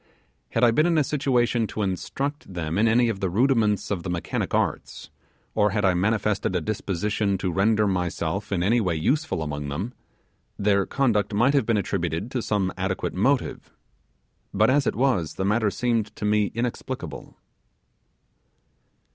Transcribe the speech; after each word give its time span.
Had 0.53 0.63
I 0.63 0.71
been 0.71 0.87
in 0.87 0.97
a 0.97 1.03
situation 1.03 1.67
to 1.67 1.83
instruct 1.83 2.51
them 2.51 2.79
in 2.79 2.87
any 2.87 3.07
of 3.07 3.19
the 3.19 3.29
rudiments 3.29 3.91
of 3.91 4.01
the 4.01 4.09
mechanic 4.09 4.51
arts, 4.51 5.11
or 5.53 5.69
had 5.69 5.85
I 5.85 5.93
manifested 5.93 6.55
a 6.55 6.59
disposition 6.61 7.37
to 7.37 7.51
render 7.51 7.85
myself 7.85 8.51
in 8.51 8.63
any 8.63 8.81
way 8.81 8.95
useful 8.95 9.43
among 9.43 9.69
them, 9.69 9.93
their 10.57 10.87
conduct 10.87 11.35
might 11.35 11.53
have 11.53 11.67
been 11.67 11.77
attributed 11.77 12.31
to 12.31 12.41
some 12.41 12.73
adequate 12.77 13.13
motive, 13.13 13.75
but 14.51 14.71
as 14.71 14.87
it 14.87 14.95
was, 14.95 15.35
the 15.35 15.45
matter 15.45 15.69
seemed 15.69 16.15
to 16.15 16.25
me 16.25 16.47
inexplicable. 16.55 17.37